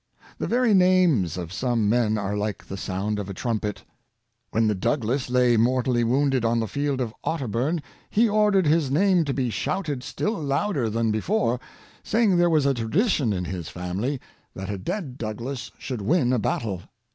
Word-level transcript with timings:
The 0.39 0.47
very 0.47 0.73
names 0.73 1.37
of 1.37 1.53
some 1.53 1.87
men 1.87 2.17
are 2.17 2.35
like 2.35 2.65
the 2.65 2.75
sound 2.75 3.19
of 3.19 3.29
a 3.29 3.35
trumpet. 3.35 3.83
When 4.49 4.65
the 4.65 4.73
Douglas 4.73 5.29
lay 5.29 5.57
mortally 5.57 6.03
wounded 6.03 6.43
on 6.43 6.59
the 6.59 6.67
field 6.67 6.99
of 6.99 7.13
Otter 7.23 7.47
burn, 7.47 7.83
he 8.09 8.27
ordered 8.27 8.65
his 8.65 8.89
name 8.89 9.25
to 9.25 9.33
be 9.35 9.51
shouted 9.51 10.01
still 10.01 10.33
louder 10.41 10.89
than 10.89 11.11
before, 11.11 11.59
saying 12.01 12.37
there 12.37 12.49
was 12.49 12.65
a 12.65 12.73
tradition 12.73 13.31
in 13.31 13.45
his 13.45 13.69
family 13.69 14.19
that 14.55 14.71
a 14.71 14.79
dead 14.79 15.19
Douglas 15.19 15.69
should 15.77 16.01
win 16.01 16.33
a 16.33 16.39
battle. 16.39 16.81